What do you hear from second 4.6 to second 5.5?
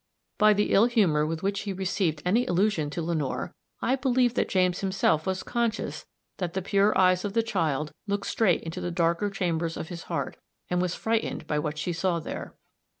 himself was